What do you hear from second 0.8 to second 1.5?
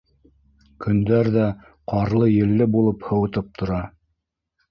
Көндәр ҙә